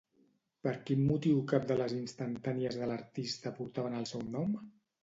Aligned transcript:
Per 0.67 0.71
quin 0.87 1.03
motiu 1.09 1.43
cap 1.53 1.67
de 1.73 1.77
les 1.83 1.95
instantànies 1.99 2.81
de 2.81 2.91
l'artista 2.95 3.57
portaren 3.61 4.01
el 4.03 4.15
seu 4.17 4.31
nom? 4.41 4.63